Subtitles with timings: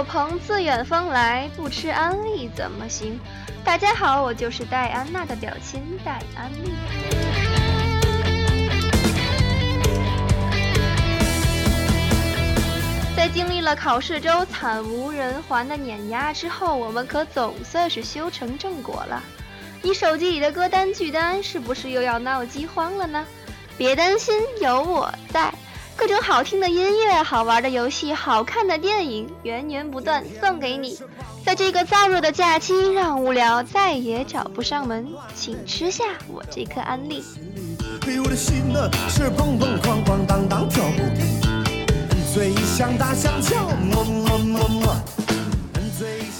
[0.00, 3.20] 有朋自远方来，不吃安利怎么行？
[3.62, 6.72] 大家好，我就是戴安娜的表亲戴安利。
[13.14, 19.22] 在经历了考试周惨无人寰的碾压之后，我们可总算是修成正果了。
[19.82, 23.26] 你手机里的歌单剧单是不是又要闹饥荒了呢？
[23.76, 25.52] 别担心，有我在。
[26.00, 30.98] 各种好听的音乐、好玩的游戏、好看的电影，源源不断送给你。
[31.44, 37.22] 在这个燥热的假期，让无聊再也找不上门，请吃下我这颗安利。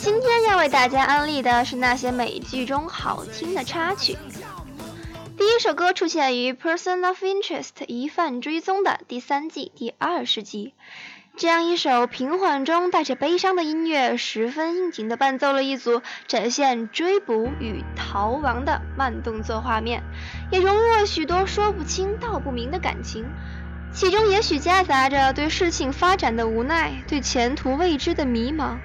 [0.03, 4.17] 今天要为大家安利的是那些美剧中好听的插曲。
[5.41, 10.75] 第一首歌出现于《Person of Interest》疑犯追踪的第三季第二十集。
[11.35, 20.03] 这样一首平缓中带着悲伤的音乐，十分应景地伴奏了一组展现追捕与逃亡的慢动作画面，
[20.53, 23.25] 也融入了许多说不清道不明的感情。
[23.95, 28.77] 其中也许夹杂着对事情发展的无奈，对前途未知的迷茫，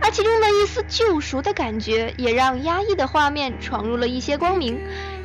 [0.00, 4.80] 而其中的一丝救赎的感觉，也让压抑的画面闯入了一些光明。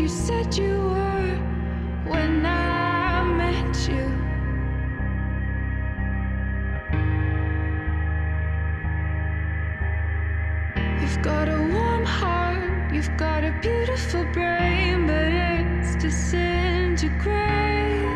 [0.00, 1.36] you said you were
[2.06, 4.06] when I met you.
[11.02, 18.08] You've got a warm heart, you've got a beautiful brain, but it's disintegrating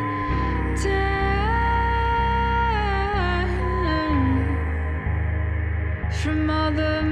[6.23, 7.03] from all the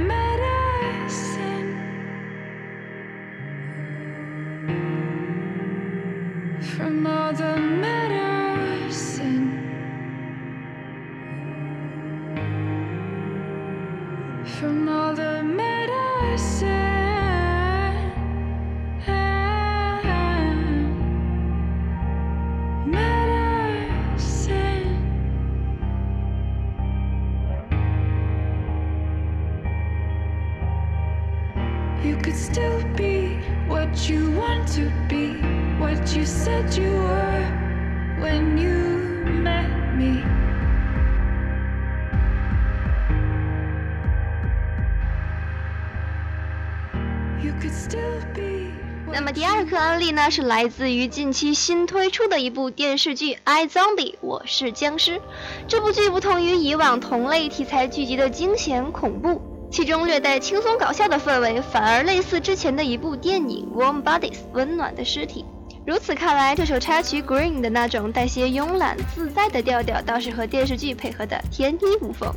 [49.34, 55.20] 第二个案例呢，是来自于近期新推出的一部电视剧《I Zombie》，我是僵尸。
[55.66, 65.46] 这部剧不同于以往同类题材剧集的惊险恐怖，其中略带轻松搞笑的氛围，反而类似之前的一部电影《Warm Bodies》温暖的尸体。
[65.86, 72.30] 如此看来，这首插曲《Green》的那种带些慵懒自在的调调，倒是和电视剧配合的天衣无缝。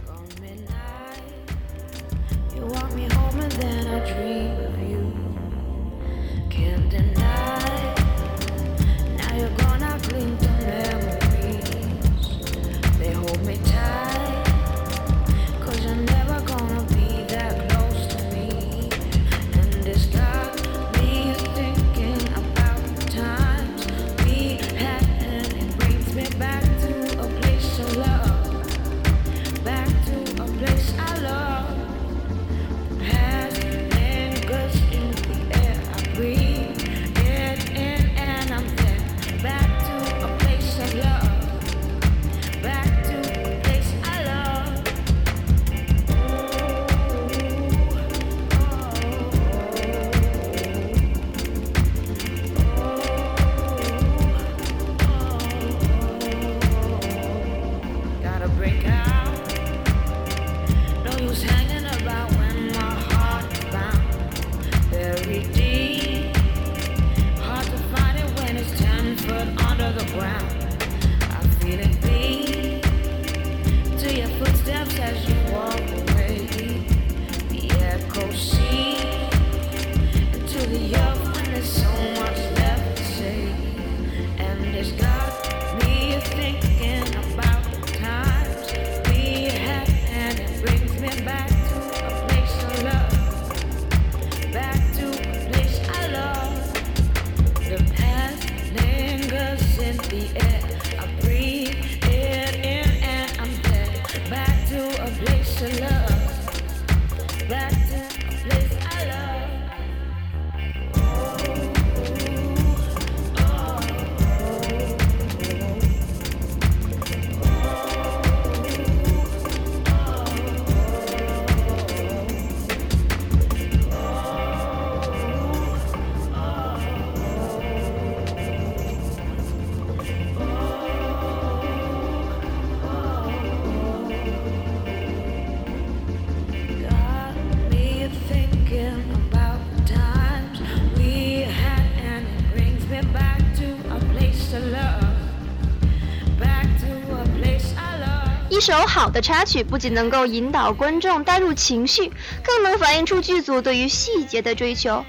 [148.56, 152.10] 一首好的插曲不仅能够引导观众带入情绪，
[152.42, 155.04] 更能反映出剧组对于细节的追求。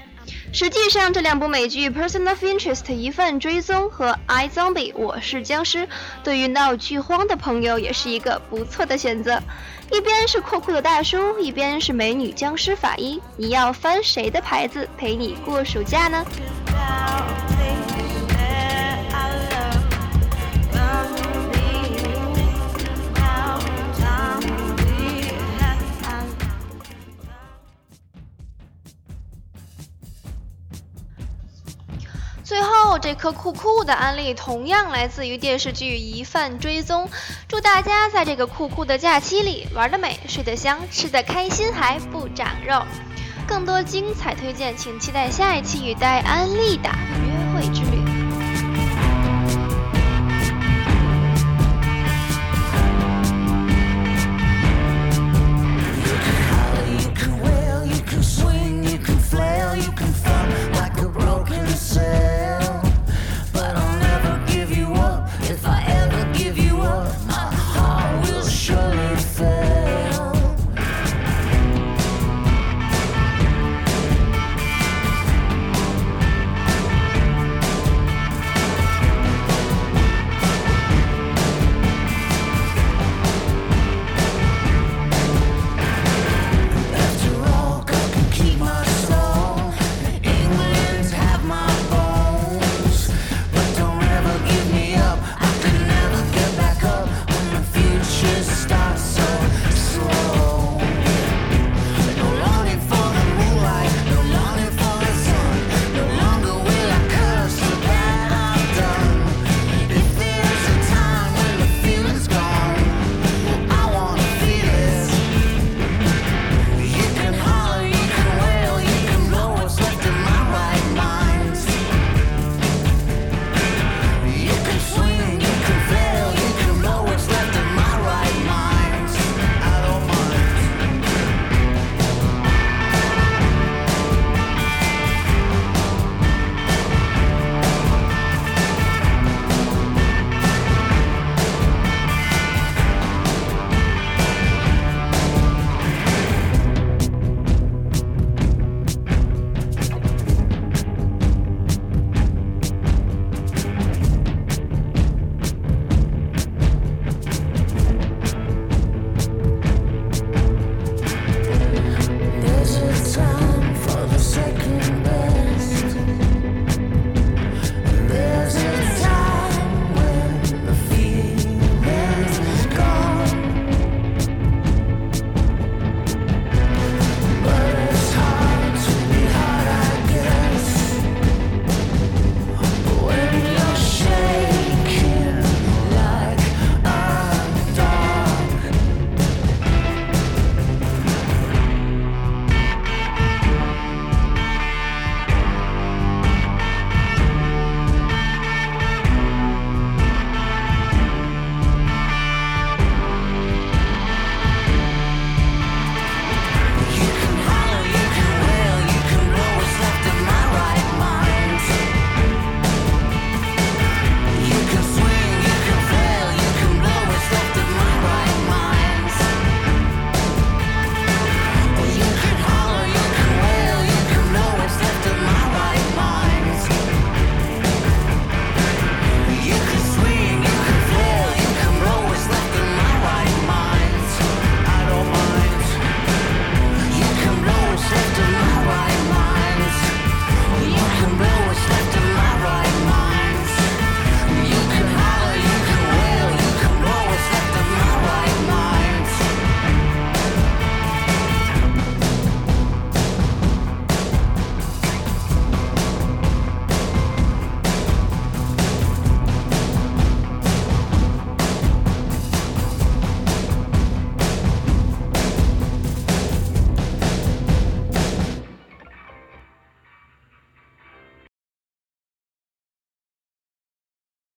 [0.51, 5.87] 实际上，这两部美剧《Person of Interest》疑犯追踪和《I Zombie》我是僵尸，
[6.25, 9.41] 对于闹剧荒的朋友也是一个不错的选择。
[9.93, 16.25] 一边是酷酷的大叔，一边是美女僵尸法医，你要翻谁的牌子陪你过暑假呢？
[33.07, 37.05] 这颗酷酷的安利同样来自于电视剧《疑犯追踪》。
[37.47, 42.83] 祝大家在这个酷酷的假期里玩得美、睡得香、吃得开心，还不长肉。
[43.47, 46.89] 更多精彩推荐，请期待下一期与戴安利的
[47.23, 48.06] 约会之旅。